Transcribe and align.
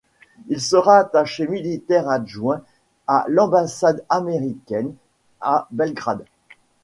Il 0.47 0.59
sera 0.59 0.97
attaché 0.97 1.47
militaire 1.47 2.09
adjoint 2.09 2.63
à 3.05 3.23
l'ambassade 3.27 4.03
américaine 4.09 4.95
à 5.41 5.67
Belgrade. 5.69 6.25